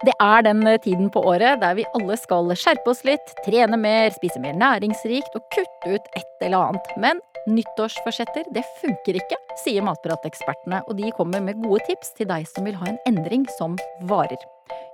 [0.00, 4.08] Det er den tiden på året der vi alle skal skjerpe oss litt, trene mer,
[4.14, 6.88] spise mer næringsrikt og kutte ut et eller annet.
[6.96, 12.48] Men nyttårsforsetter, det funker ikke, sier matpratekspertene, og de kommer med gode tips til deg
[12.48, 13.76] som vil ha en endring som
[14.08, 14.40] varer.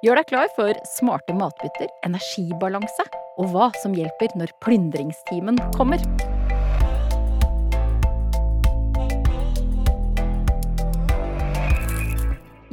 [0.03, 3.07] Gjør deg klar for smarte matbytter, energibalanse
[3.39, 6.03] og hva som hjelper når plyndringstimen kommer.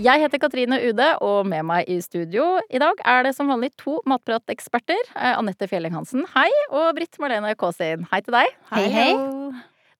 [0.04, 3.70] Jeg heter Katrine Ude, og med meg i studio i dag er det som vanlig
[3.80, 4.99] to matprateksperter.
[5.16, 8.57] Eh, Anette Fjelling Hansen, hei, og Britt Marlene Kaasin, hei til deg.
[8.73, 9.05] Hei, hei.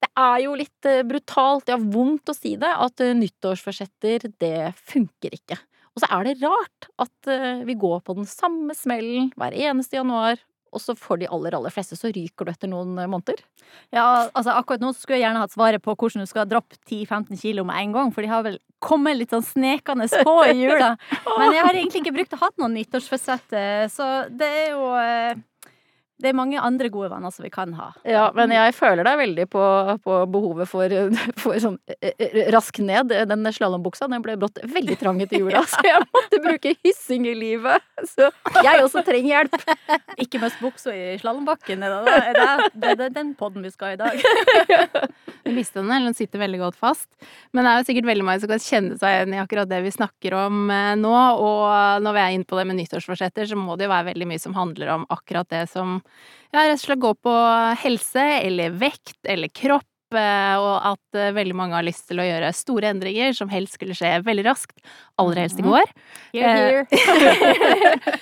[0.04, 4.74] Det er jo litt eh, brutalt, ja vondt å si det, at eh, nyttårsforsetter, det
[4.92, 5.62] funker ikke.
[5.94, 7.34] Og så er det rart at
[7.70, 10.42] vi går på den samme smellen hver eneste januar,
[10.74, 13.40] og så for de aller, aller fleste så ryker du etter noen måneder.
[13.94, 17.40] Ja, altså akkurat nå skulle jeg gjerne hatt svaret på hvordan du skal droppe 10-15
[17.42, 20.94] kilo med en gang, for de har vel kommet litt sånn snekende på i jula.
[21.40, 23.58] Men jeg har egentlig ikke brukt å ha noen nyttårsforsett,
[23.94, 24.88] så det er jo
[26.24, 27.90] det er mange andre gode venner som vi kan ha.
[28.08, 29.64] Ja, men jeg føler deg veldig på,
[30.06, 30.96] på behovet for,
[31.44, 31.78] for sånn
[32.56, 33.12] rask ned.
[33.30, 37.36] Den slalåmbuksa den ble brått veldig trang etter jula, så jeg måtte bruke hyssing i
[37.38, 37.84] livet.
[38.08, 38.30] Så
[38.64, 39.60] jeg også trenger hjelp.
[40.24, 43.98] Ikke mest buksa i slalåmbakken, er det, det, det, det er den podden vi skal
[43.98, 44.18] i dag.
[45.44, 47.10] Du mister den, eller den sitter veldig godt fast.
[47.52, 49.82] Men det er jo sikkert veldig mange som kan kjenne seg igjen i akkurat det
[49.84, 51.14] vi snakker om eh, nå.
[51.44, 54.30] Og når vi er inne på det med nyttårsforsetter, så må det jo være veldig
[54.32, 56.00] mye som handler om akkurat det som
[56.54, 57.34] ja, rett og slett gå på
[57.82, 59.90] helse eller vekt eller kropp.
[60.14, 63.80] Eh, og at eh, veldig mange har lyst til å gjøre store endringer som helst
[63.80, 64.76] skulle skje veldig raskt.
[65.22, 65.74] Aller helst i mhm.
[65.74, 65.94] går.
[66.38, 68.18] You're here.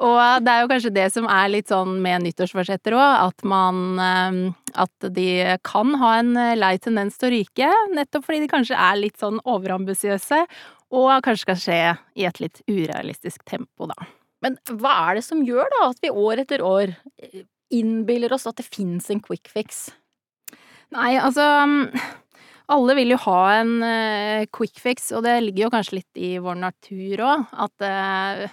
[0.00, 3.98] Og det er jo kanskje det som er litt sånn med nyttårsforsetter òg, at man
[4.72, 8.96] At de kan ha en lei tendens til å ryke, nettopp fordi de kanskje er
[8.96, 10.38] litt sånn overambisiøse,
[10.96, 11.82] og kanskje skal skje
[12.16, 14.08] i et litt urealistisk tempo, da.
[14.44, 18.48] Men hva er det som gjør da at vi år etter år eh, innbiller oss
[18.50, 19.88] at det fins en quick fix?
[20.90, 21.44] Nei, altså
[22.70, 26.32] alle vil jo ha en uh, quick fix, og det ligger jo kanskje litt i
[26.42, 27.48] vår natur òg.
[27.66, 28.44] At uh,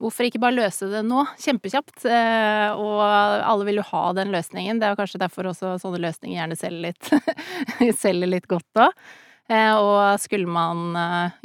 [0.00, 1.98] hvorfor ikke bare løse det nå, kjempekjapt?
[2.06, 4.80] Uh, og alle vil jo ha den løsningen.
[4.80, 7.12] Det er kanskje derfor også sånne løsninger gjerne selger litt,
[8.04, 9.06] selger litt godt òg.
[9.46, 10.96] Og skulle man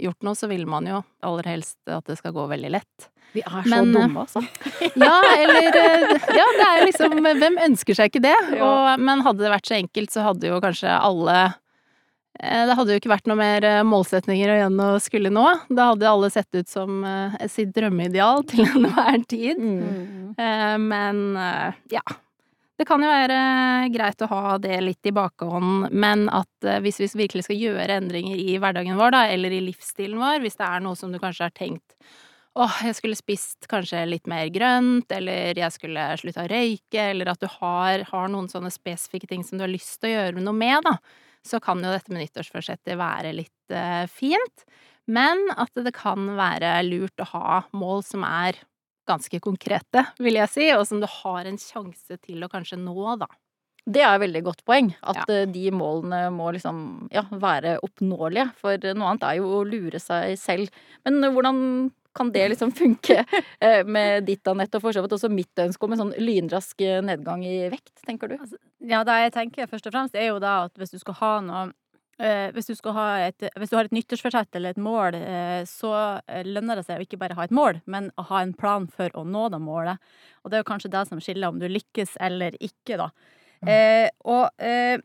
[0.01, 3.12] gjort noe, så vil man jo aller helst at det skal gå veldig lett.
[3.34, 4.41] Vi er så Men, eh, dumme, altså.
[4.95, 8.38] ja, eller eh, Ja, det er liksom Hvem ønsker seg ikke det?
[8.57, 8.67] Ja.
[8.67, 11.38] Og, men hadde det vært så enkelt, så hadde jo kanskje alle
[12.41, 15.45] eh, det hadde jo ikke vært noe mer målsetninger igjen å skulle nå.
[15.69, 17.06] Da hadde alle sett ut som
[17.51, 19.61] sitt drømmeideal til enhver tid.
[19.61, 20.35] Mm.
[20.90, 21.23] Men
[21.91, 22.03] ja.
[22.81, 23.38] Det kan jo være
[23.94, 28.40] greit å ha det litt i bakhånd, men at hvis vi virkelig skal gjøre endringer
[28.42, 31.46] i hverdagen vår, da, eller i livsstilen vår, hvis det er noe som du kanskje
[31.46, 31.94] har tenkt
[32.59, 37.31] åh, jeg skulle spist kanskje litt mer grønt, eller jeg skulle slutta å røyke, eller
[37.31, 40.44] at du har, har, noen sånne spesifikke ting som du har lyst til å gjøre
[40.44, 40.97] noe med, da,
[41.47, 44.66] så kan jo dette med nyttårsforsettet være litt uh, fint.
[45.09, 48.59] Men at det kan være lurt å ha mål som er
[49.09, 52.97] ganske konkrete, vil jeg si, og som du har en sjanse til å kanskje nå,
[53.22, 53.29] da.
[53.81, 54.91] Det er et veldig godt poeng.
[55.01, 55.39] At ja.
[55.41, 58.51] Eh, de målene må liksom ja, være oppnåelige.
[58.61, 60.69] For noe annet er jo å lure seg selv.
[61.07, 63.23] Men hvordan kan det liksom funke
[63.59, 66.85] eh, med ditt, Anette, og for så vidt også mitt ønske om en sånn lynrask
[66.85, 68.38] eh, nedgang i vekt, tenker du?
[68.38, 71.17] Altså, ja, det jeg tenker først og fremst er jo da at hvis du skal
[71.22, 71.69] ha noe
[72.56, 75.18] hvis, du ha et, hvis du har et nyttårsforsett eller et mål,
[75.70, 75.92] så
[76.46, 79.14] lønner det seg å ikke bare ha et mål, men å ha en plan for
[79.18, 80.02] å nå det målet.
[80.44, 83.09] Og det er jo kanskje det som skiller om du lykkes eller ikke, da.
[83.62, 83.70] Mm.
[83.70, 84.98] Eh, og eh,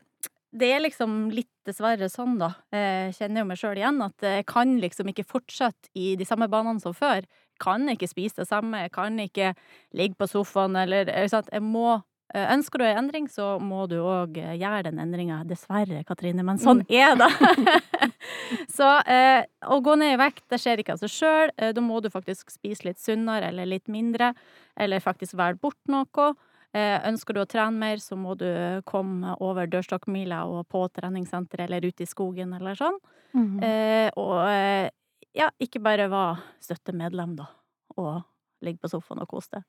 [0.57, 2.53] det er liksom litt dessverre sånn, da.
[2.73, 6.47] Jeg kjenner jo meg sjøl igjen at jeg kan liksom ikke fortsette i de samme
[6.51, 7.27] banene som før.
[7.61, 9.53] Kan ikke spise det samme, jeg kan ikke
[9.97, 11.09] ligge på sofaen eller?
[11.11, 12.05] Jeg må eh,
[12.35, 15.39] Ønsker du en endring, så må du òg eh, gjøre den endringa.
[15.47, 16.89] Dessverre, Katrine, men sånn mm.
[16.91, 18.09] er det.
[18.77, 21.53] så eh, å gå ned i vekt, det skjer ikke av seg sjøl.
[21.55, 24.33] Eh, da må du faktisk spise litt sunnere eller litt mindre,
[24.75, 26.33] eller faktisk velge bort noe.
[26.75, 28.49] Eh, ønsker du å trene mer, så må du
[28.89, 32.99] komme over dørstokkmila og på treningssenteret eller ut i skogen eller sånn.
[33.33, 33.63] Mm -hmm.
[33.63, 34.89] eh, og eh,
[35.33, 37.47] ja, ikke bare være støttemedlem, da,
[37.95, 38.21] og
[38.61, 39.63] ligge på sofaen og kose deg.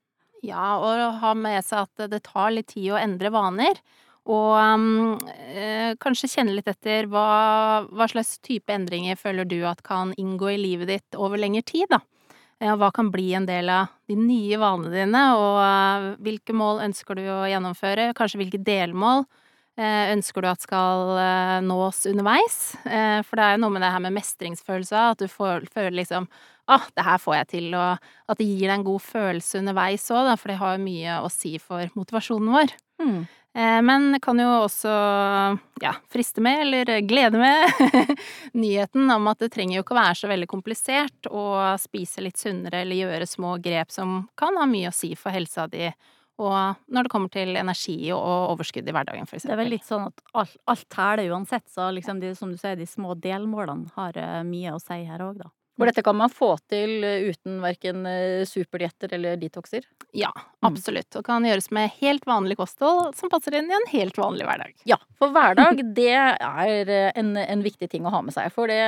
[0.47, 3.81] Ja, og ha med seg at det tar litt tid å endre vaner.
[4.29, 5.17] Og um,
[5.49, 7.25] eh, kanskje kjenne litt etter hva,
[7.89, 11.89] hva slags type endringer føler du at kan inngå i livet ditt over lengre tid,
[11.91, 12.03] da.
[12.59, 17.19] Hva kan bli en del av de nye vanene dine, og eh, hvilke mål ønsker
[17.19, 18.11] du å gjennomføre?
[18.19, 19.25] Kanskje hvilke delmål?
[19.79, 22.59] eh, ønsker du at skal eh, nås underveis?
[22.85, 26.01] Eh, for det er jo noe med det her med mestringsfølelse, at du får, føler
[26.03, 26.29] liksom
[26.69, 27.99] ah, det her får jeg til, og
[28.29, 31.33] at det gir deg en god følelse underveis òg, for det har jo mye å
[31.33, 32.75] si for motivasjonen vår.
[33.03, 33.21] Mm.
[33.59, 34.91] Men kan jo også
[35.83, 37.81] ja, friste med, eller glede med,
[38.63, 41.43] nyheten om at det trenger jo ikke å være så veldig komplisert å
[41.81, 45.67] spise litt sunnere eller gjøre små grep som kan ha mye å si for helsa
[45.73, 45.89] di,
[46.39, 49.87] og når det kommer til energi og overskudd i hverdagen, for Det er vel litt
[49.87, 53.91] sånn at alt, alt teller uansett, så liksom de, som du sier, de små delmålene
[53.97, 55.51] har eh, mye å si her òg, da.
[55.79, 59.85] For dette kan man få til eh, uten verken eh, superdietter eller detoxer.
[60.17, 60.33] Ja,
[60.67, 61.15] absolutt.
[61.21, 64.75] Og kan gjøres med helt vanlig kosthold som passer inn i en helt vanlig hverdag.
[64.91, 68.51] Ja, for hverdag det er eh, en, en viktig ting å ha med seg.
[68.57, 68.81] For det,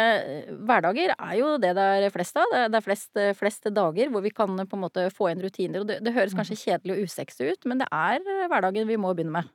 [0.67, 2.51] hverdager er jo det det er flest av.
[2.73, 5.85] Det er- flest, flest dager hvor vi kan på en måte få inn rutiner.
[5.85, 8.19] Og det, det høres kanskje kjedelig og usexy ut, men det er
[8.51, 9.51] hverdagen vi må begynne med.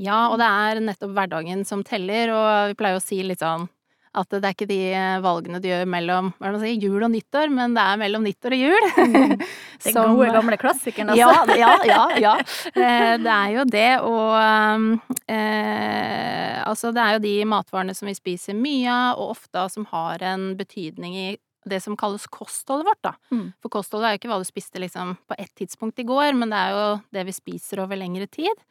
[0.00, 3.68] Ja, og det er nettopp hverdagen som teller, og vi pleier å si litt sånn
[4.18, 7.10] at det er ikke de eh, valgene du gjør mellom hva man si, jul og
[7.12, 8.86] nyttår, men det er mellom nyttår og jul.
[9.84, 11.54] Den Som- gode, gamle klassikeren, altså.
[11.54, 12.34] Ja, ja, ja, ja.
[12.74, 14.88] Eh, Det er jo det, og um,
[15.30, 19.86] eh, Altså, det er jo de matvarene som vi spiser mye av, og ofte som
[19.92, 21.28] har en betydning i
[21.68, 23.12] det som kalles kostholdet vårt, da.
[23.34, 23.46] Mm.
[23.62, 26.52] For kostholdet er jo ikke hva du spiste liksom på ett tidspunkt i går, men
[26.52, 28.62] det er jo det vi spiser over lengre tid.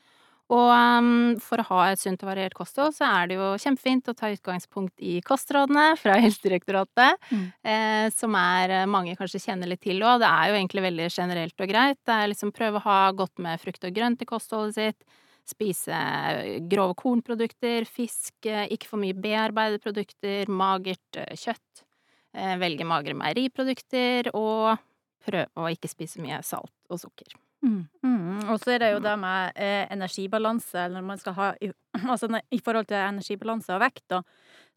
[0.47, 1.07] Og um,
[1.43, 4.29] for å ha et sunt og variert kosthold, så er det jo kjempefint å ta
[4.31, 7.45] utgangspunkt i kostrådene fra Helsedirektoratet, Mm.
[7.67, 10.21] eh, som er eh, mange kanskje kjenner litt til òg.
[10.23, 11.99] Det er jo egentlig veldig generelt og greit.
[12.07, 15.03] Det er liksom prøve å ha godt med frukt og grønt i kostholdet sitt.
[15.47, 21.83] Spise eh, grove kornprodukter, fisk, eh, ikke for mye bearbeidede produkter, magert kjøtt.
[22.37, 24.77] Eh, Velge magre meieriprodukter, og
[25.27, 27.35] prøve å ikke spise mye salt og sukker.
[27.67, 27.81] Mm.
[28.03, 28.49] Mm.
[28.51, 31.71] Og så er det jo det med eh, energibalanse, eller når man skal ha i,
[32.13, 34.21] Altså i forhold til energibalanse og vekt, da,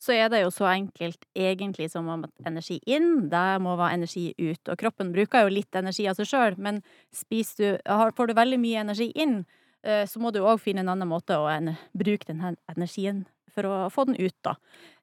[0.01, 4.01] så er det jo så enkelt egentlig som om at energi inn, det må være
[4.01, 4.63] energi ut.
[4.73, 8.61] Og kroppen bruker jo litt energi av seg sjøl, men du har, Får du veldig
[8.63, 9.45] mye energi inn,
[9.85, 13.27] eh, så må du òg finne en annen måte å en, bruke den her energien
[13.55, 14.57] for å få den ut, da.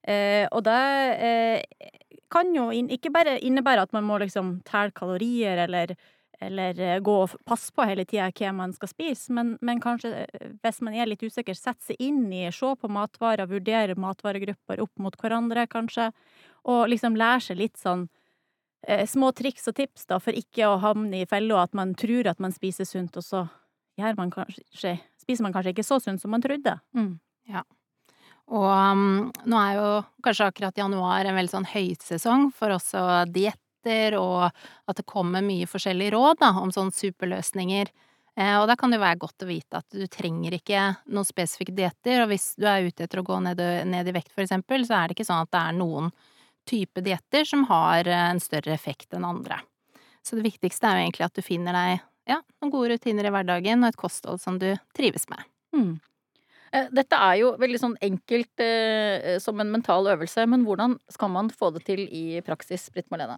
[0.08, 0.82] Eh, og det
[1.20, 1.92] eh,
[2.32, 5.94] kan jo inn, ikke bare innebære at man må liksom telle kalorier eller
[6.40, 10.14] eller eh, gå og passe på hele tida hva man skal spise, men, men kanskje
[10.26, 14.82] eh, hvis man er litt usikker, sette seg inn i, se på matvarer, vurdere matvaregrupper
[14.84, 16.12] opp mot hverandre, kanskje,
[16.70, 18.08] og liksom lære seg litt sånn
[18.88, 22.30] eh, små triks og tips, da, for ikke å havne i fella at man tror
[22.30, 23.48] at man spiser sunt, og så
[23.98, 26.78] man kanskje, spiser man kanskje ikke så sunt som man trodde.
[28.48, 29.88] Og um, nå er jo
[30.24, 33.26] kanskje akkurat januar en veldig sånn høysesong for også
[33.88, 34.50] dietter, og
[34.88, 37.90] at det kommer mye forskjellige råd da, om sånne superløsninger.
[38.38, 41.76] Eh, og da kan det være godt å vite at du trenger ikke noen spesifikke
[41.76, 44.86] dietter, og hvis du er ute etter å gå ned, ned i vekt for eksempel,
[44.86, 46.12] så er det ikke sånn at det er noen
[46.68, 49.62] type dietter som har eh, en større effekt enn andre.
[50.26, 53.32] Så det viktigste er jo egentlig at du finner deg ja, noen gode rutiner i
[53.32, 55.46] hverdagen og et kosthold som du trives med.
[55.72, 55.96] Mm.
[56.92, 61.48] Dette er jo veldig sånn enkelt eh, som en mental øvelse, men hvordan skal man
[61.48, 63.38] få det til i praksis, Britt Marlene?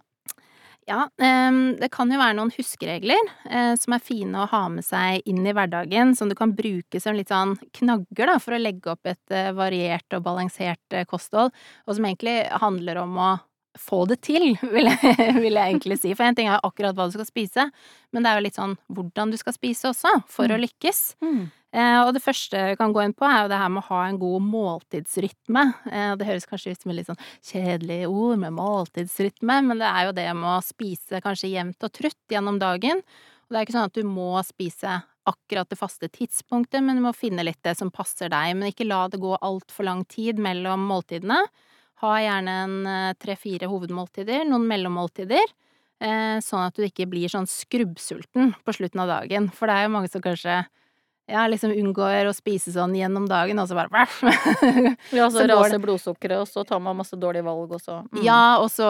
[0.88, 5.20] Ja, det kan jo være noen huskeregler eh, som er fine å ha med seg
[5.28, 8.94] inn i hverdagen, som du kan bruke som litt sånn knagger da, for å legge
[8.94, 11.52] opp et eh, variert og balansert eh, kosthold,
[11.86, 13.30] og som egentlig handler om å
[13.78, 16.12] få det til, vil jeg, vil jeg egentlig si.
[16.16, 17.68] For en ting er akkurat hva du skal spise,
[18.10, 21.02] men det er jo litt sånn hvordan du skal spise også, for å lykkes.
[21.70, 23.90] Eh, og det første vi kan gå inn på, er jo det her med å
[23.92, 25.66] ha en god måltidsrytme.
[25.90, 27.20] Eh, det høres kanskje ut som et litt sånn
[27.52, 31.94] kjedelig ord med måltidsrytme, men det er jo det med å spise kanskje jevnt og
[31.94, 33.04] trutt gjennom dagen.
[33.46, 34.98] Og det er ikke sånn at du må spise
[35.30, 38.54] akkurat det faste tidspunktet, men du må finne litt det som passer deg.
[38.56, 41.38] Men ikke la det gå altfor lang tid mellom måltidene.
[42.00, 45.52] Ha gjerne en eh, tre-fire hovedmåltider, noen mellommåltider.
[46.00, 49.50] Eh, sånn at du ikke blir sånn skrubbsulten på slutten av dagen.
[49.52, 50.62] For det er jo mange som kanskje
[51.30, 54.06] ja, liksom unngår å spise sånn gjennom dagen, og så bare
[55.16, 58.22] Ja, så Så raser blodsukkeret, og så tar man masse dårlige valg, og så mm.
[58.26, 58.88] Ja, og så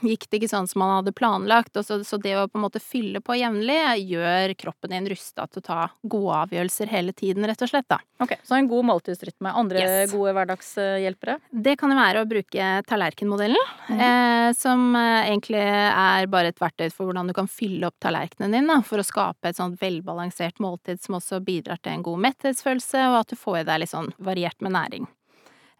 [0.00, 2.66] gikk det ikke sånn som man hadde planlagt, og så, så det å på en
[2.66, 3.78] måte fylle på jevnlig
[4.12, 8.00] gjør kroppen din rusta til å ta gode avgjørelser hele tiden, rett og slett, da.
[8.22, 9.52] Ok, Så en god måltidsrytme.
[9.52, 10.12] Andre Yes.
[10.12, 11.38] gode hverdagshjelpere?
[11.50, 14.02] Det kan jo være å bruke tallerkenmodellen, mm.
[14.06, 18.54] eh, som eh, egentlig er bare et verktøy for hvordan du kan fylle opp tallerkenen
[18.54, 22.22] din, da, for å skape et sånt velbalansert måltid som også bidrar til en god
[22.28, 25.08] metthetsfølelse, og at du får i deg litt sånn variert med næring.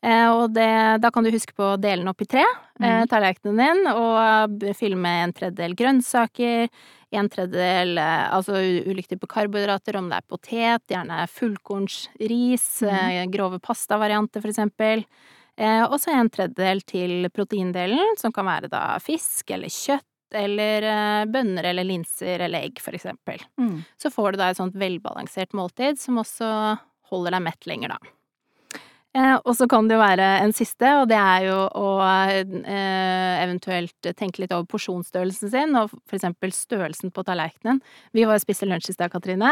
[0.02, 3.04] Eh, og det, da kan du huske på å dele den opp i tre, eh,
[3.04, 3.08] Mhm.
[3.08, 6.68] tallerkenen din, og fylle med en tredjedel grønnsaker,
[7.12, 13.60] en tredjedel eh, altså ulike typer karbohydrater, om det er potet, gjerne fullkornsris, eh, grove
[13.60, 15.04] pastavarianter for eksempel.
[15.56, 20.02] Eh, og så en tredjedel til proteindelen, som kan være da fisk eller kjøtt
[20.38, 23.42] eller eh, bønner eller linser eller egg, for eksempel.
[23.60, 23.82] Mm.
[24.00, 26.50] Så får du da et sånt velbalansert måltid som også
[27.12, 28.12] holder deg mett lenger, da.
[29.12, 31.88] Eh, og så kan det jo være en siste, og det er jo å
[32.32, 37.82] eh, eventuelt tenke litt over porsjonsstørrelsen sin, og for eksempel størrelsen på tallerkenen.
[38.16, 39.50] Vi var jo og spiste lunsj i stad, Katrine.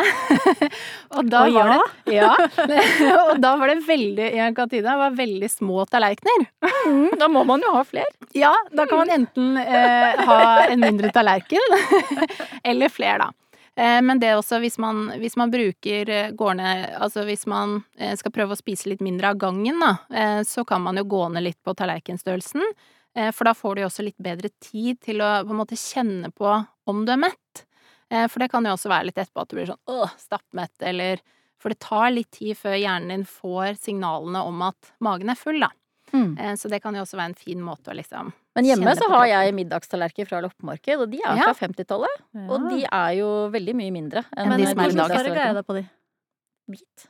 [1.16, 2.32] og da Å, var det Ja.
[3.26, 6.48] og da var det veldig i en kantine var veldig små tallerkener.
[6.86, 8.08] Mm, da må man jo ha flere.
[8.36, 10.40] Ja, da kan man enten eh, ha
[10.70, 11.78] en mindre tallerken,
[12.72, 13.34] eller flere, da.
[13.76, 18.16] Eh, men det også, hvis man, hvis man bruker eh, gårdene Altså hvis man eh,
[18.18, 19.94] skal prøve å spise litt mindre av gangen, da,
[20.46, 22.64] så kan man jo gå ned litt på tallerkenstørrelsen.
[23.34, 26.28] For da får du jo også litt bedre tid til å på en måte kjenne
[26.30, 26.46] på
[26.86, 27.62] om du er mett.
[28.06, 31.18] For det kan jo også være litt etterpå at du blir sånn åh, stappmett, eller
[31.60, 35.58] For det tar litt tid før hjernen din får signalene om at magen er full,
[35.60, 35.72] da.
[36.14, 36.56] Mm.
[36.56, 39.26] Så det kan jo også være en fin måte å liksom Men hjemme så har
[39.30, 42.26] jeg middagstallerkener fra loppemarked, og de er fra 50-tallet.
[42.48, 45.16] Og de er jo veldig mye mindre enn Men, de som er i hvilken dag.
[45.16, 45.86] farge er det på de?
[46.70, 47.08] Hvit.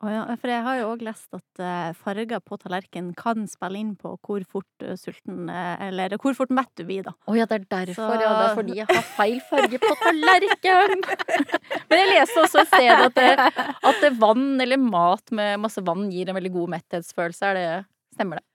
[0.00, 3.76] Å ja, for jeg har jo òg lest at eh, farger på tallerkenen kan spille
[3.76, 7.12] inn på hvor fort eh, sulten eh, Eller hvor fort mett du blir, da.
[7.28, 8.30] Å ja, det er derfor, Så- ja.
[8.32, 11.04] Det er fordi jeg har feil farge på tallerken.
[11.90, 15.84] Men jeg leste også et sted at, det, at det vann eller mat med masse
[15.84, 17.52] vann gir en veldig god metthetsfølelse.
[17.52, 17.68] Er det,
[18.16, 18.46] stemmer det?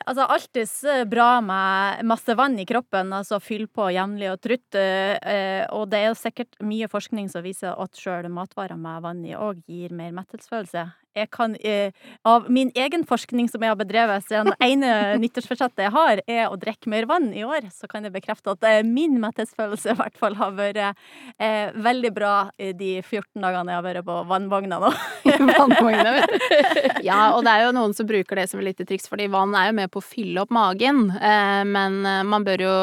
[0.00, 4.74] Altså, alltids eh, bra med masse vann i kroppen, altså fyll på jevnlig og trutt.
[4.78, 9.04] eh, eh, Og det er jo sikkert mye forskning som viser at sjøl matvarer med
[9.04, 10.86] vann i òg gir mer metthetsfølelse.
[11.16, 11.92] Jeg kan, eh,
[12.24, 14.92] av min egen forskning som jeg har bedrevet siden det ene
[15.22, 18.68] nyttårsforsettet jeg har, er å drikke mer vann i år, så kan jeg bekrefte at
[18.68, 23.80] eh, min metthetsfølelse i hvert fall har vært eh, veldig bra de 14 dagene jeg
[23.80, 24.92] har vært på vannvogna nå.
[25.58, 26.38] vannvogna, vet du.
[27.08, 29.54] Ja, og det er jo noen som bruker det som et lite triks, fordi vann
[29.58, 31.08] er jo med på å fylle opp magen.
[31.16, 32.76] Eh, men eh, man bør jo,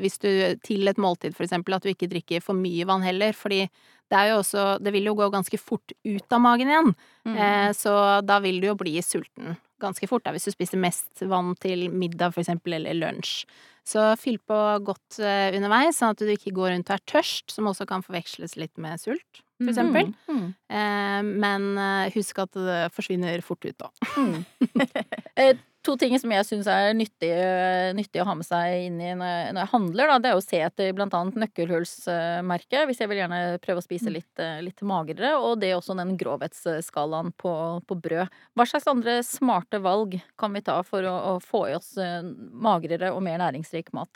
[0.00, 0.30] hvis du
[0.66, 3.66] til et måltid eksempel, at du ikke drikker for mye vann heller, fordi
[4.10, 6.92] det er jo også Det vil jo gå ganske fort ut av magen igjen.
[7.26, 11.22] Eh, så da vil du jo bli sulten ganske fort, da, hvis du spiser mest
[11.28, 13.44] vann til middag for eksempel, eller lunsj.
[13.86, 17.52] Så fyll på godt eh, underveis, sånn at du ikke går rundt og er tørst,
[17.54, 20.10] som også kan forveksles litt med sult, for eksempel.
[20.26, 20.48] Mm.
[20.74, 24.08] Eh, men eh, husk at det forsvinner fort ut òg.
[25.86, 27.30] Eh, To ting som jeg syns er nyttig,
[27.94, 30.36] nyttig å ha med seg inn i når jeg, når jeg handler, da, det er
[30.36, 34.58] å se etter blant annet nøkkelhullsmerket, hvis jeg vil gjerne prøve å spise litt, eh,
[34.64, 37.54] litt magrere, og det er også den grovhetsskalaen på,
[37.86, 38.34] på brød.
[38.56, 42.22] Hva slags andre smarte valg kan vi ta for å, å få i oss eh,
[42.50, 44.10] magrere og mer næringsrik mat?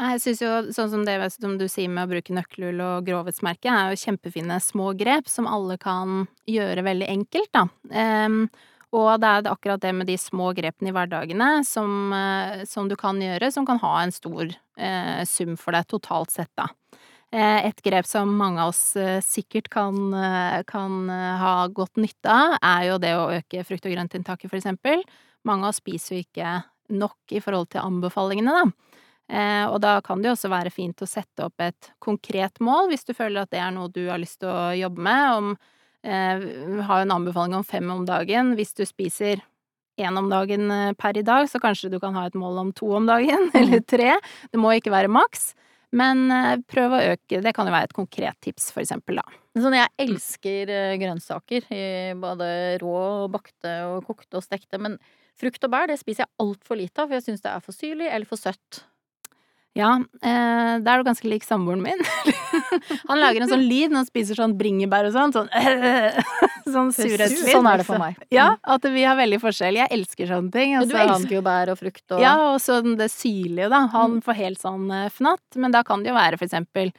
[0.00, 3.68] Jeg syns jo sånn som det som du sier med å bruke nøkkelhull og grovhetsmerke,
[3.68, 7.66] er jo kjempefine små grep som alle kan gjøre veldig enkelt, da.
[7.92, 8.46] Em,
[8.92, 12.96] og det er akkurat det med de små grepene i hverdagene som, eh, som du
[12.98, 16.66] kan gjøre, som kan ha en stor eh, sum for deg totalt sett, da.
[17.32, 19.94] Eh, Et grep som mange av oss eh, sikkert kan,
[20.66, 25.04] kan ha godt nytte av, er jo det å øke frukt- og grøntinntaket, for eksempel.
[25.46, 26.56] Mange av oss spiser jo ikke
[26.90, 28.96] nok i forhold til anbefalingene, da.
[29.70, 33.06] Og da kan det jo også være fint å sette opp et konkret mål, hvis
[33.06, 35.36] du føler at det er noe du har lyst til å jobbe med.
[35.38, 35.52] Om,
[36.02, 38.54] vi har jo en anbefaling om fem om dagen.
[38.56, 39.42] Hvis du spiser
[40.00, 42.72] én om dagen eh, per i dag, så kanskje du kan ha et mål om
[42.76, 44.16] to om dagen, eller tre.
[44.50, 45.52] Det må ikke være maks.
[45.96, 47.40] Men eh, prøv å øke.
[47.42, 49.40] Det kan jo være et konkret tips, for eksempel, da.
[49.58, 51.86] Sånn, jeg elsker eh, grønnsaker, i
[52.20, 52.50] både
[52.82, 53.00] rå,
[53.32, 54.98] bakte og kokte og stekte, men
[55.40, 57.76] frukt og bær det spiser jeg altfor lite av, for jeg syns det er for
[57.76, 58.84] syrlig eller for søtt.
[59.78, 59.92] Ja,
[60.26, 62.00] eh, da er du ganske lik samboeren min.
[63.08, 65.34] han lager en sånn lyd når han spiser sånn bringebær og sånn.
[65.36, 65.46] Sånn,
[66.74, 67.52] sånn surhetslyd.
[67.52, 68.18] Sånn er det for meg.
[68.34, 69.78] Ja, at vi har veldig forskjell.
[69.78, 70.74] Jeg elsker sånne ting.
[70.74, 73.84] Men du elsker jo bær og frukt og Ja, og så det syrlige, da.
[73.94, 75.46] Han får helt sånn eh, fnatt.
[75.54, 76.90] Men da kan det jo være for eksempel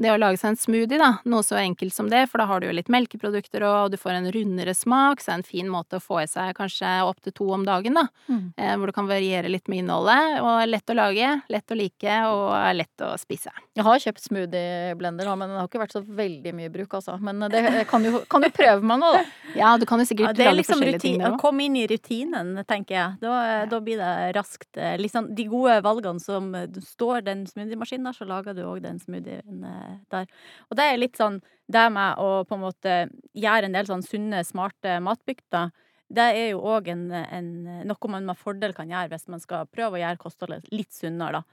[0.00, 1.10] det å lage seg en smoothie, da.
[1.28, 3.98] Noe så enkelt som det, for da har du jo litt melkeprodukter og, og du
[4.00, 6.92] får en rundere smak, så er det en fin måte å få i seg kanskje
[7.06, 8.06] opptil to om dagen, da.
[8.30, 8.42] Mm.
[8.56, 10.40] Eh, hvor du kan variere litt med innholdet.
[10.40, 13.52] Og lett å lage, lett å like og er lett å spise.
[13.76, 17.18] Jeg har kjøpt smoothieblender nå, men det har ikke vært så veldig mye bruk, altså.
[17.20, 19.24] Men det kan jo, kan jo prøve meg nå, da.
[19.60, 21.38] Ja, du kan jo sikkert er lage liksom forskjellige rutin, ting å òg.
[21.42, 23.16] komme inn i rutinen, tenker jeg.
[23.22, 23.38] Da,
[23.70, 28.16] da blir det raskt eh, liksom, De gode valgene som eh, står den smoothiemaskinen der,
[28.16, 30.26] så lager du òg den smoothien eh, der.
[30.68, 32.96] Og det er litt sånn det med å på en måte
[33.38, 35.70] gjøre en del sånn sunne, smarte matbygder.
[36.10, 40.02] det er jo òg noe man med fordel kan gjøre hvis man skal prøve å
[40.02, 41.44] gjøre kostholdet litt sunnere, da.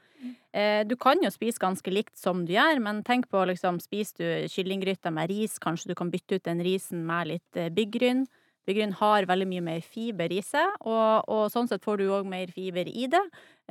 [0.52, 4.18] Eh, du kan jo spise ganske likt som du gjør, men tenk på liksom, spiser
[4.18, 8.26] du kyllinggryter med ris, kanskje du kan bytte ut den risen med litt eh, byggryn.
[8.68, 12.28] Byggryn har veldig mye mer fiber i seg, og, og sånn sett får du òg
[12.28, 13.22] mer fiber i det.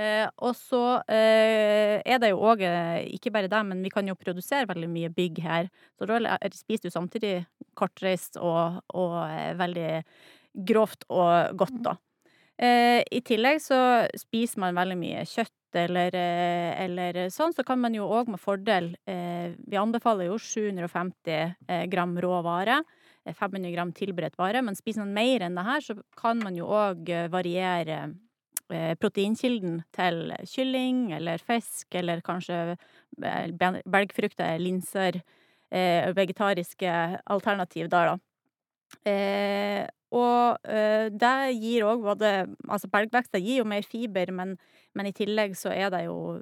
[0.01, 0.81] Eh, og så
[1.13, 4.89] eh, er det jo òg, eh, ikke bare det, men vi kan jo produsere veldig
[4.93, 5.69] mye bygg her.
[6.01, 7.35] Så da spiser du samtidig
[7.77, 9.91] kortreist og, og eh, veldig
[10.67, 11.97] grovt og godt, da.
[12.57, 13.79] Eh, I tillegg så
[14.17, 18.87] spiser man veldig mye kjøtt eller, eller sånn, så kan man jo òg med fordel
[19.05, 22.79] Vi anbefaler jo 750 gram rå vare.
[23.35, 24.63] 500 gram tilberedt vare.
[24.63, 27.99] Men spiser man mer enn det her, så kan man jo òg variere
[28.71, 32.77] eh, proteinkilden til kylling eller fisk, eller kanskje
[33.17, 35.21] belgfrukter, linser,
[35.71, 38.19] eh, vegetariske alternativ der, da.
[39.11, 42.29] Eh, og det gir òg både
[42.71, 44.53] Altså belgvekster gir jo mer fiber, men,
[44.95, 46.39] men, i tillegg så er det jo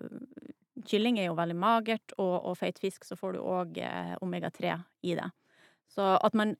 [0.85, 3.81] Kylling er jo veldig magert, og, og feit fisk så får du òg
[4.21, 4.77] omega-3
[5.09, 5.31] i det.
[5.91, 6.57] Så at man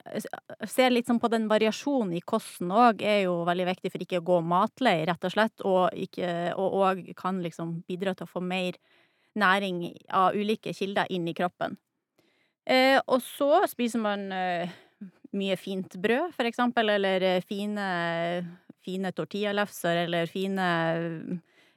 [0.69, 4.21] ser litt sånn på den variasjonen i kosten òg, er jo veldig viktig for ikke
[4.21, 5.91] å gå matlei, rett og slett, og
[6.55, 8.79] òg kan liksom bidra til å få mer
[9.35, 11.75] næring av ulike kilder inn i kroppen.
[12.65, 14.71] Eh, og så spiser man eh,
[15.35, 17.89] mye fint brød, for eksempel, eller eh, fine,
[18.85, 20.69] fine tortillalefser, eller fine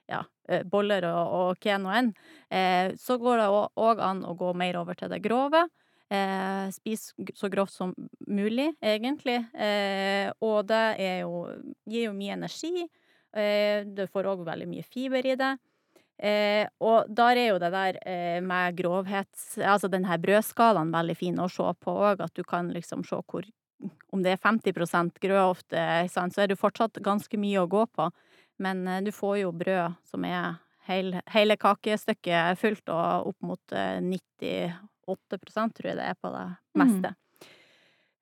[0.09, 2.15] ja, eh, boller og, og enn.
[2.49, 5.67] Eh, så går det òg an å gå mer over til det grove.
[6.09, 7.93] Eh, spis så grovt som
[8.27, 9.43] mulig, egentlig.
[9.53, 11.43] Eh, og det jo
[11.85, 12.89] gir jo mye energi.
[13.37, 15.53] Eh, du får òg veldig mye fiber i det.
[16.19, 19.29] Eh, og der er jo det der eh, med grovhet
[19.63, 23.21] Altså den her brødskalaen veldig fin å se på òg, at du kan liksom se
[23.31, 23.47] hvor
[24.11, 25.77] Om det er 50% grovt,
[26.11, 28.09] sant, så er det fortsatt ganske mye å gå på.
[28.59, 30.57] Men du får jo brød som er
[30.89, 34.73] hele, hele kakestykket fullt og opp mot 90
[35.09, 36.45] 8% tror jeg det er på det
[36.79, 37.15] meste.
[37.15, 37.25] Mm.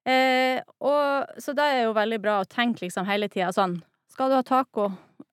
[0.06, 3.80] Eh, og, så det er jo veldig bra å tenke liksom hele tida sånn
[4.12, 4.84] Skal du ha taco?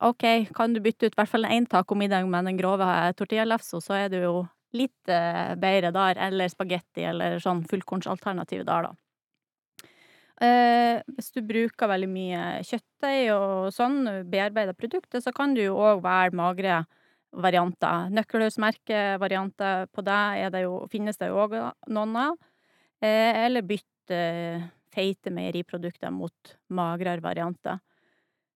[0.01, 0.25] OK,
[0.57, 2.87] kan du bytte ut i hvert fall én tacomiddag med den grove
[3.19, 4.33] tortillalefsa, så er du jo
[4.73, 9.93] litt eh, bedre der, eller spagetti, eller sånn fullkornsalternativ der, da.
[10.43, 15.77] Eh, hvis du bruker veldig mye kjøttdeig og sånn, bearbeida produkter, så kan du jo
[15.77, 16.81] òg være magre
[17.33, 18.09] varianter.
[18.13, 21.57] Nøkkelhullsmerkevarianter på det, det jo, finnes det jo òg
[21.93, 22.37] noen av.
[23.03, 24.19] Eh, eller bytte
[24.93, 27.81] feite meieriprodukter mot magrere varianter.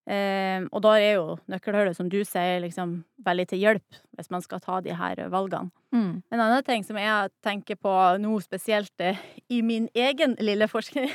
[0.07, 4.43] Eh, og da er jo nøkkelhullet, som du sier, liksom veldig til hjelp hvis man
[4.45, 5.73] skal ta de her valgene.
[5.91, 6.21] Mm.
[6.31, 9.19] En annen ting som jeg tenker på nå spesielt eh,
[9.51, 11.11] i min egen lille forskning,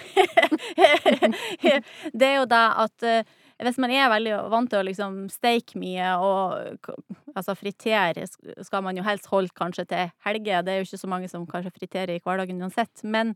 [2.18, 3.08] det er jo det at
[3.66, 6.92] hvis man er veldig vant til å liksom steike mye og
[7.34, 10.62] altså fritere skal man jo helst holde kanskje til helger.
[10.64, 13.02] Det er jo ikke så mange som kanskje friterer i hverdagen uansett.
[13.04, 13.34] Men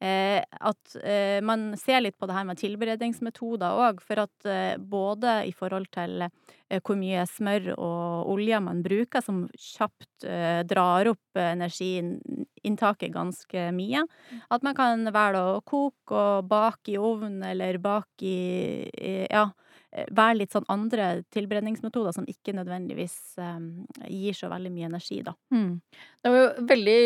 [0.00, 4.00] eh, at eh, man ser litt på det her med tilberedningsmetoder òg.
[4.04, 9.24] For at eh, både i forhold til eh, hvor mye smør og olje man bruker,
[9.24, 14.06] som kjapt eh, drar opp energiinntaket ganske mye,
[14.50, 19.65] at man kan velge å koke og bake i ovn, eller bake i ja, Eh,
[20.12, 25.32] være litt sånn andre tilberedningsmetoder som ikke nødvendigvis um, gir så veldig mye energi, da.
[25.54, 25.78] Mm.
[26.22, 27.00] Det var jo veldig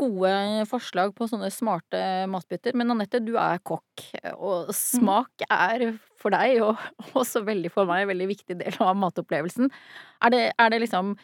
[0.00, 0.32] gode
[0.70, 2.76] forslag på sånne smarte matbytter.
[2.78, 6.80] Men Anette, du er kokk, og smak er for deg, og
[7.22, 9.70] også veldig for meg, en veldig viktig del av matopplevelsen.
[10.26, 11.14] Er det, er det liksom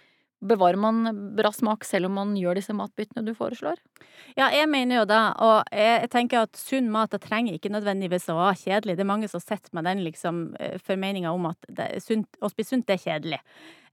[0.45, 3.81] Bevarer man bra smak selv om man gjør disse matbyttene du foreslår?
[4.37, 8.29] Ja, jeg mener jo det, og jeg tenker at sunn mat det trenger ikke nødvendigvis
[8.33, 8.99] å være kjedelig.
[8.99, 11.71] Det er mange som sitter med den liksom eh, formeninga om at
[12.05, 13.41] sunt, å spise sunt er kjedelig.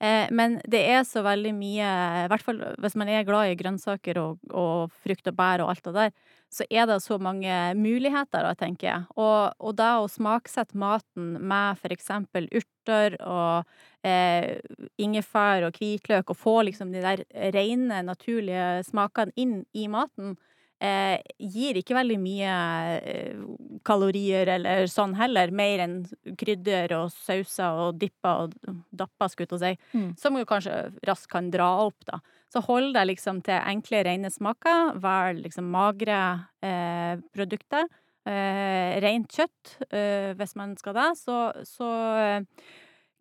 [0.03, 1.89] Eh, men det er så veldig mye,
[2.25, 5.71] i hvert fall hvis man er glad i grønnsaker og, og frukt og bær og
[5.71, 6.15] alt det der,
[6.53, 9.05] så er det så mange muligheter, tenker jeg.
[9.15, 14.59] Og, og det å smaksette maten med for eksempel urter og eh,
[15.01, 17.23] ingefær og hvitløk, og få liksom de der
[17.55, 20.35] rene, naturlige smakene inn i maten,
[20.83, 22.53] eh, gir ikke veldig mye
[22.99, 23.41] eh,
[23.87, 25.97] kalorier eller sånn heller, mer enn
[26.39, 30.13] krydder og sauser og dipper og dapper, skulle jeg si, mm.
[30.19, 32.19] som jo kanskje raskt kan dra opp, da.
[32.53, 34.93] Så hold deg liksom til enkle, rene smaker.
[35.01, 36.19] Velg liksom magre
[36.61, 37.87] eh, produkter.
[38.29, 41.07] Eh, rent kjøtt, eh, hvis man skal det.
[41.17, 41.89] Så, så
[42.21, 42.45] eh,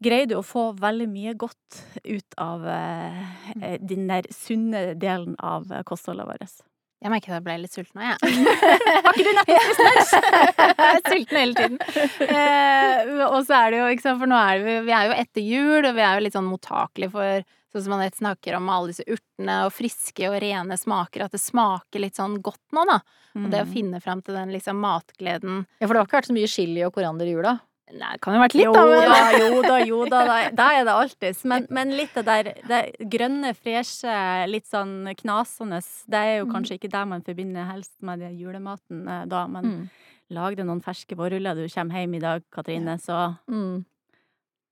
[0.03, 5.71] greier du å få veldig mye godt ut av eh, den der sunne delen av
[5.89, 6.61] kostholdet vårt.
[7.03, 8.19] Jeg merket at jeg ble litt sulten nå, jeg.
[9.05, 10.13] Har ikke du nettopp spist lunsj?
[10.61, 11.81] jeg er sulten hele tiden.
[12.29, 15.17] Eh, og så er det jo, ikke sant, for nå er vi, vi er jo
[15.25, 18.67] etter jul, og vi er jo litt sånn mottakelige for Sånn som Anette snakker om
[18.69, 22.83] alle disse urtene og friske og rene smaker, at det smaker litt sånn godt nå,
[22.85, 22.99] da.
[23.39, 23.71] Og det å Mm.
[23.73, 26.83] finne fram til den liksom matgleden Ja, for det har ikke vært så mye chili
[26.85, 27.55] og koriander i jula.
[27.93, 28.83] Nei, det kan jo ha vært litt, Jo da.
[28.89, 30.21] da, Men, jo da, jo da.
[30.25, 31.45] da- Da er det alltids.
[31.45, 32.79] Men, men litt det der det
[33.13, 34.15] grønne, freshe,
[34.49, 39.25] litt sånn knasende, det er jo kanskje ikke det man forbinder helst med julematen eh,
[39.27, 39.47] da.
[39.47, 39.91] Men Mm.
[40.31, 43.85] lag deg noen ferske vårruller du kommer hjem i dag, Katrine, så Mm.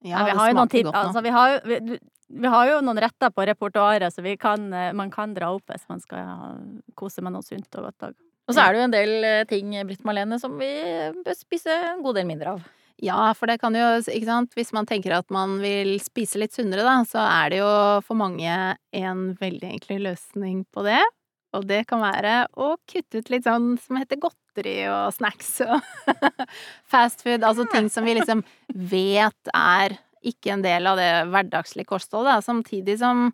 [0.02, 0.84] ja, vi det har jo noen tips.
[0.84, 1.04] godt nå.
[1.04, 1.98] Altså, vi, har jo, vi,
[2.40, 5.66] vi har jo noen retter på repertoaret, så vi kan, eh, man kan dra opp
[5.68, 6.56] hvis man skal
[6.96, 8.02] kose med noe sunt og godt.
[8.08, 8.14] Og.
[8.48, 10.72] Og så er det jo en del eh, ting, Britt Marlene, som vi
[11.22, 12.62] bør spise en god del mindre av.
[13.00, 16.52] Ja, for det kan jo, ikke sant, hvis man tenker at man vil spise litt
[16.52, 17.70] sunnere, da, så er det jo
[18.04, 18.56] for mange
[18.92, 21.00] en veldig enkel løsning på det.
[21.56, 25.80] Og det kan være å kutte ut litt sånn som heter godteri og snacks og
[26.92, 31.88] fast food, altså ting som vi liksom vet er ikke en del av det hverdagslige
[31.88, 33.30] kostholdet, samtidig som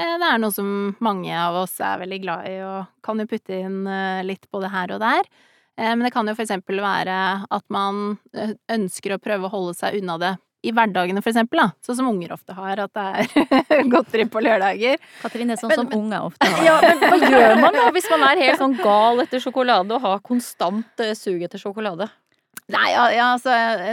[0.00, 3.28] eh, det er noe som mange av oss er veldig glad i og kan jo
[3.28, 5.28] putte inn eh, litt både her og der.
[5.80, 7.16] Eh, Men det kan jo for eksempel være
[7.48, 11.56] at man eh, ønsker å prøve å holde seg unna det i hverdagene, for eksempel,
[11.56, 11.70] da.
[11.80, 13.04] Sånn som unger ofte har, at det
[13.72, 14.98] er godteri på lørdager.
[15.22, 16.64] Katrine, sånn Men- som unge ofte har.
[16.68, 20.04] Ja, men hva gjør man da hvis man er helt sånn gal etter sjokolade og
[20.04, 22.10] har konstant eh, sug etter sjokolade?
[22.70, 23.50] Nei, ja, altså,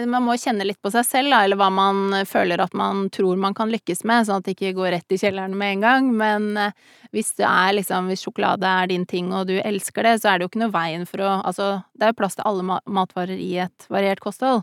[0.10, 3.40] man må kjenne litt på seg selv, da, eller hva man føler at man tror
[3.42, 6.10] man kan lykkes med, sånn at det ikke går rett i kjelleren med en gang.
[6.20, 6.76] Men eh,
[7.16, 10.46] hvis er liksom, hvis sjokolade er din ting, og du elsker det, så er det
[10.46, 13.52] jo ikke noe veien for å Altså, det er jo plass til alle matvarer i
[13.66, 14.62] et variert kosthold,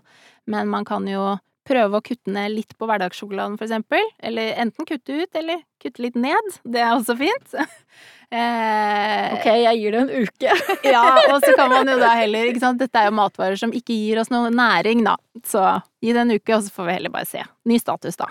[0.50, 1.34] men man kan jo
[1.66, 4.04] prøve å kutte ned litt på hverdagssjokoladen, for eksempel.
[4.24, 6.50] Eller enten kutte ut, eller kutte litt ned.
[6.64, 7.56] Det er også fint.
[8.34, 10.58] eh, Ok, jeg gir det en uke.
[10.94, 12.82] ja, og så kan man jo da heller ikke sant?
[12.82, 15.16] Dette er jo matvarer som ikke gir oss noe næring, da.
[15.48, 15.64] Så
[16.04, 17.44] gi det en uke, og så får vi heller bare se.
[17.68, 18.30] Ny status, da.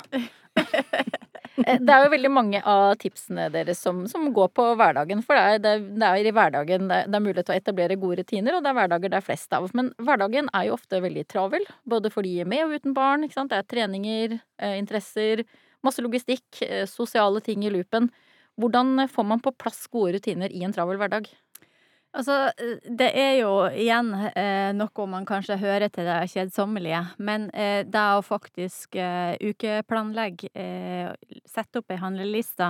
[1.58, 5.22] Eh, Det er jo veldig mange av tipsene deres som, som går på hverdagen.
[5.26, 7.98] For det er, det, er- i hverdagen det er, det er mulighet til å etablere
[8.02, 9.70] gode rutiner, og det er hverdager det er flest av.
[9.78, 13.26] Men hverdagen er jo ofte veldig travel, både for de med og uten barn.
[13.28, 13.54] Ikke sant?
[13.54, 15.46] Det er treninger, eh, interesser,
[15.86, 18.10] masse logistikk, eh, sosiale ting i loopen.
[18.60, 21.30] Hvordan får man på plass gode rutiner i en travel hverdag?
[22.13, 27.47] Altså, eh, det er jo igjen eh, noe man kanskje hører til det kjedsommelige, men
[27.58, 31.10] eh, det å faktisk eh, ukeplanlegge, eh,
[31.49, 32.69] sette opp ei handleliste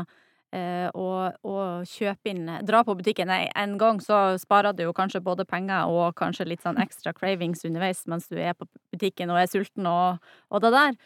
[0.56, 4.96] eh, og, og kjøpe inn Dra på butikken Nei, en gang, så sparer du jo
[4.96, 9.34] kanskje både penger og kanskje litt sånn ekstra cravings underveis mens du er på butikken
[9.34, 10.24] og er sulten og,
[10.56, 11.00] og det der.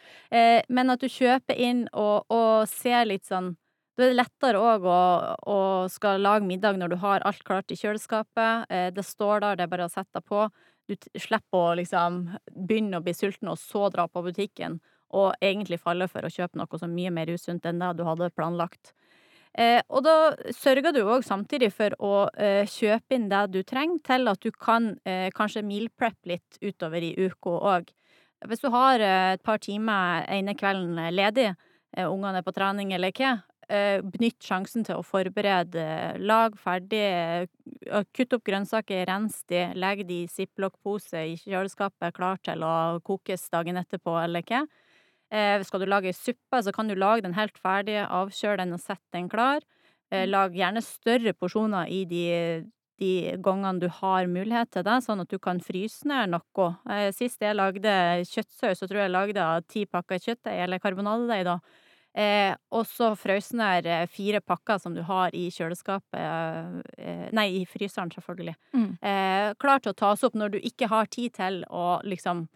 [0.70, 3.56] Men at du kjøper inn og, og ser litt sånn
[3.98, 5.00] da er det lettere òg å,
[5.50, 5.58] å
[5.90, 8.68] skal lage middag når du har alt klart i kjøleskapet.
[8.70, 10.44] Eh, det står der, det er bare å sette på.
[10.88, 12.22] Du slipper å liksom
[12.54, 14.78] begynne å bli sulten og så dra på butikken
[15.18, 18.04] og egentlig falle for å kjøpe noe som er mye mer usunt enn det du
[18.06, 18.92] hadde planlagt.
[19.58, 20.14] Eh, og da
[20.54, 24.52] sørger du òg samtidig for å eh, kjøpe inn det du trenger til at du
[24.54, 27.90] kan eh, kanskje meal prep litt utover i uka òg.
[28.46, 31.48] Hvis du har eh, et par timer ene kvelden ledig,
[31.96, 35.82] eh, ungene er på trening eller hva, benytt sjansen til å forberede.
[36.24, 42.40] Lag ferdig, eh, kutt opp grønnsaker, rens de, legg de i ziplock-pose i kjøleskapet klar
[42.42, 44.62] til å kokes dagen etterpå, eller hva.
[45.30, 48.80] Eh, skal du lage suppe, så kan du lage den helt ferdig, avkjøle den og
[48.80, 49.60] sette den klar.
[50.10, 52.24] Eh, lag gjerne større porsjoner i de,
[52.98, 53.10] de
[53.44, 56.70] gangene du har mulighet til det, sånn at du kan fryse ned noe.
[56.88, 57.92] Eh, sist jeg lagde
[58.30, 61.58] kjøttsaus, så tror jeg jeg lagde ti pakker kjøttdeig, eller karbonadedeig, da.
[62.18, 67.46] Eh, og så frøs ned eh, fire pakker som du har i kjøleskapet eh, Nei,
[67.60, 68.56] i fryseren, selvfølgelig.
[68.74, 68.88] Mm.
[68.98, 72.48] Eh, klar til å tas opp når du ikke har tid til å liksom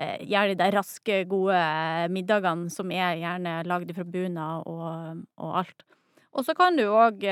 [0.00, 5.22] eh, gjøre de der raske, gode eh, middagene som er gjerne lagd fra bunad og,
[5.38, 5.86] og alt.
[6.34, 7.22] Og så kan du òg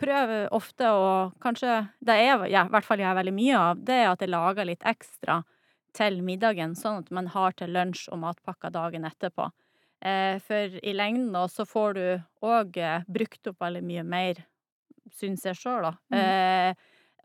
[0.00, 1.08] prøve ofte å
[1.44, 4.24] kanskje Det er ja, i hvert fall jeg har veldig mye av, det er at
[4.24, 5.42] jeg lager litt ekstra
[5.92, 9.50] til middagen, sånn at man har til lunsj og matpakker dagen etterpå.
[10.00, 12.04] Eh, for i lengden da, så får du
[12.46, 14.44] òg eh, brukt opp veldig mye mer,
[15.18, 15.92] syns jeg sjøl, da.
[16.14, 16.74] Eh,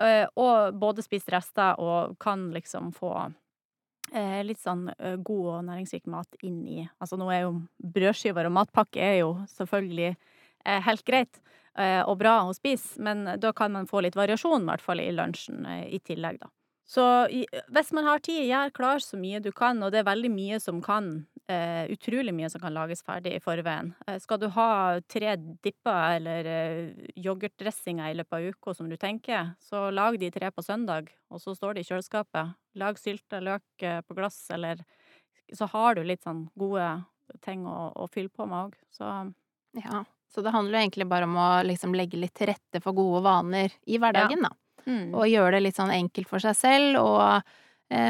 [0.02, 3.14] eh, og både spist rester og kan liksom få
[4.14, 4.84] litt sånn
[5.26, 7.54] god og næringsrik mat inn i Altså nå er jo
[7.96, 10.12] brødskiver og matpakke er jo selvfølgelig
[10.86, 11.40] helt greit
[12.06, 15.08] og bra å spise, men da kan man få litt variasjon, i hvert fall i
[15.16, 16.52] lunsjen i tillegg, da.
[16.86, 17.04] Så
[17.72, 20.60] hvis man har tid, gjør klar så mye du kan, og det er veldig mye
[20.60, 23.89] som kan Uh, Utrolig mye som kan lages ferdig i forveien.
[24.08, 24.67] Uh, skal du ha
[25.12, 25.34] tre
[25.65, 30.54] dipper eller uh, yoghurtdressinger i løpet av uka som du tenker, så lag de tre
[30.56, 32.56] på søndag, og så står de i kjøleskapet.
[32.80, 34.86] Lag sylta løk på glass, eller
[35.54, 37.04] Så har du litt sånn gode
[37.43, 39.12] ting å, å fylle på med òg, så
[39.76, 40.06] Ja.
[40.34, 43.22] Så det handler jo egentlig bare om å liksom legge litt til rette for gode
[43.22, 44.50] vaner i hverdagen, da.
[44.86, 45.13] Mm.
[45.13, 47.54] Og gjøre det litt sånn enkelt for seg selv, og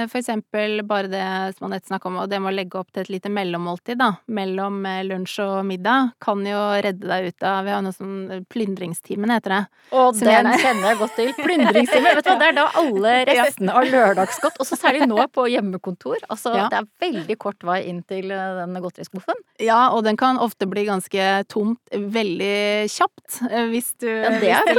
[0.07, 1.23] for eksempel bare det
[1.57, 4.11] som Anette snakka om, og det med å legge opp til et lite mellommåltid, da,
[4.27, 8.15] mellom eh, lunsj og middag, kan jo redde deg ut av Vi har noe sånn
[8.31, 9.61] eh, Plyndringstimen, heter det.
[9.91, 11.33] Og den jeg- kjenner jeg godt til.
[11.45, 15.19] Plyndringstimen, Vet du hva, det er da alle restene av lørdagsgodt, og så særlig nå
[15.33, 16.23] på hjemmekontor.
[16.29, 16.69] Altså, Ja.
[16.69, 19.41] det er veldig kort vei inn til eh, den godteriskuffen.
[19.63, 24.53] Ja, og den kan ofte bli ganske tomt veldig kjapt, eh, hvis du Ja, det
[24.53, 24.73] er du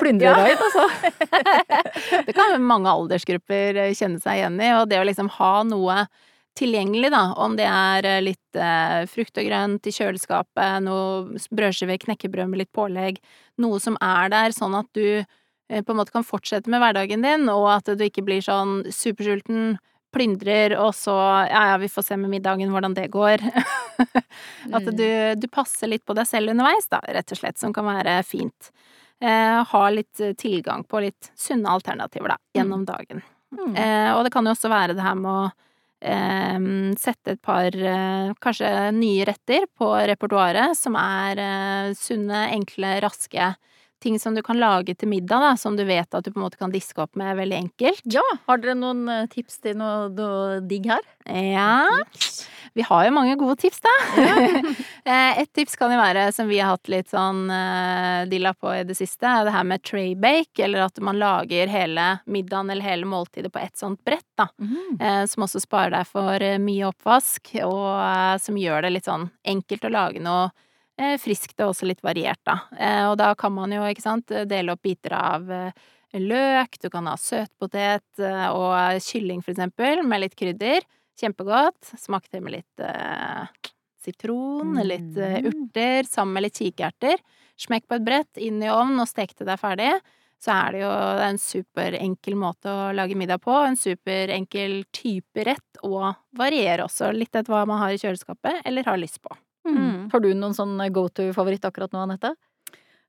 [0.00, 0.86] plyndre, liksom- altså.
[2.26, 6.04] Det kan mange aldersgrupper eh, kjenne seg igjen i, og det å liksom ha noe
[6.56, 11.98] tilgjengelig, da, om det er eh, litt eh, frukt og grønt i kjøleskapet, noe brødskive,
[12.06, 13.18] knekkebrød med litt pålegg,
[13.60, 17.26] noe som er der, sånn at du eh, på en måte kan fortsette med hverdagen
[17.26, 19.76] din, og at du ikke blir sånn supersulten,
[20.16, 21.12] plyndrer, og så
[21.50, 23.42] ja ja, vi får se med middagen hvordan det går.
[24.76, 27.84] At du, du passer litt på deg selv underveis, da, rett og slett, som kan
[27.88, 28.70] være fint.
[29.20, 33.20] Eh, ha litt eh, tilgang på litt sunne alternativer, da, gjennom dagen.
[33.54, 33.76] Mm.
[33.78, 35.44] Eh, og det kan jo også være det her med å
[36.00, 36.66] eh,
[37.00, 43.54] sette et par eh, kanskje nye retter på repertoaret som er eh, sunne, enkle, raske
[44.02, 46.44] ting som du kan lage til middag, da, som du vet at du på en
[46.46, 48.04] måte kan diske opp med veldig enkelt.
[48.12, 51.06] Ja, har dere noen eh, tips til noe, noe digg her?
[51.26, 51.86] Ja,
[52.76, 53.94] vi har jo mange gode tips, da.
[55.06, 58.72] Eh, Et tips kan jo være, som vi har hatt litt sånn uh, dilla på
[58.74, 62.82] i det siste, det her med tray bake, eller at man lager hele middagen eller
[62.82, 64.48] hele måltidet på ett sånt brett, da.
[64.98, 69.06] Eh, som også sparer deg for eh, mye oppvask, og eh, som gjør det litt
[69.06, 70.48] sånn enkelt å lage noe
[70.98, 72.58] eh, friskt og også litt variert, da.
[72.74, 75.70] Eh, og da kan man jo, ikke sant, dele opp biter av eh,
[76.18, 80.82] løk, du kan ha søtpotet eh, og kylling for eksempel, med litt krydder.
[81.20, 81.94] Kjempegodt.
[81.98, 83.46] Smak til med litt eh,
[84.04, 85.48] sitron, litt eh, Mm.
[85.50, 87.18] urter, sammen med litt kikerter.
[87.56, 89.90] Smekk på et brett, inn i ovnen og stek til det er ferdig.
[90.38, 90.90] Så er det jo
[91.24, 93.54] en superenkel måte å lage middag på.
[93.64, 98.84] En superenkel type rett, og varierer også litt etter hva man har i kjøleskapet eller
[98.84, 99.32] har lyst på.
[99.66, 100.10] Mm.
[100.12, 102.34] Har du noen sånn go to-favoritt akkurat nå, Anette?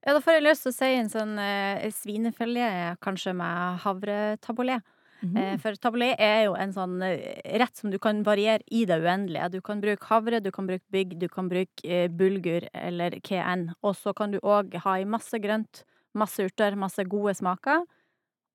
[0.08, 4.82] Ja, da får jeg lyst til å si en sånn eh, svinefilet, kanskje med havretaboulet.
[5.24, 9.00] Eh, for taboulet er jo en sånn eh, rett som du kan variere i det
[9.02, 9.50] uendelige.
[9.58, 13.72] Du kan bruke havre, du kan bruke bygg, du kan bruke eh, bulgur eller KN.
[13.82, 15.84] Og så kan du òg ha i masse grønt,
[16.18, 17.88] masse urter, masse gode smaker.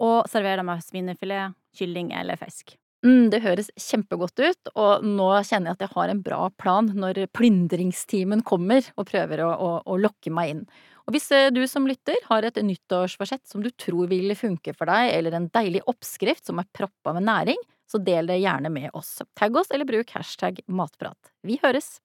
[0.02, 2.76] Og servere det med svinefilet, kylling eller fisk.
[3.02, 6.86] Mm, det høres kjempegodt ut, og nå kjenner jeg at jeg har en bra plan
[6.94, 10.60] når plyndringstimen kommer og prøver å, å, å lokke meg inn.
[11.06, 14.90] Og hvis eh, du som lytter har et nyttårsforsett som du tror vil funke for
[14.90, 17.60] deg, eller en deilig oppskrift som er proppa med næring,
[17.90, 19.18] så del det gjerne med oss.
[19.38, 21.34] Tagg oss eller bruk hashtag matprat.
[21.44, 21.98] Vi høres!